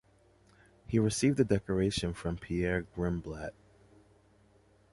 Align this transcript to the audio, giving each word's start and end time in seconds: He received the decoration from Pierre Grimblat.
He 0.87 0.97
received 0.97 1.37
the 1.37 1.45
decoration 1.45 2.15
from 2.15 2.35
Pierre 2.35 2.87
Grimblat. 2.97 3.53